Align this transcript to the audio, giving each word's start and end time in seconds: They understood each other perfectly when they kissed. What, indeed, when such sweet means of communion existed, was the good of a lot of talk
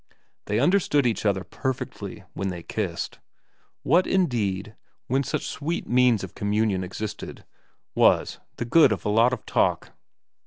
They 0.45 0.59
understood 0.59 1.05
each 1.05 1.27
other 1.27 1.43
perfectly 1.43 2.23
when 2.33 2.47
they 2.49 2.63
kissed. 2.63 3.19
What, 3.83 4.07
indeed, 4.07 4.75
when 5.05 5.21
such 5.21 5.45
sweet 5.45 5.85
means 5.87 6.23
of 6.23 6.33
communion 6.33 6.83
existed, 6.83 7.45
was 7.93 8.39
the 8.55 8.65
good 8.65 8.91
of 8.91 9.05
a 9.05 9.09
lot 9.09 9.31
of 9.31 9.45
talk 9.45 9.91